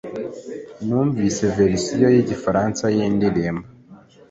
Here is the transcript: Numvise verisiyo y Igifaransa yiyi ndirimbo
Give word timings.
Numvise 0.85 1.43
verisiyo 1.57 2.07
y 2.15 2.19
Igifaransa 2.23 2.83
yiyi 2.95 3.09
ndirimbo 3.15 3.67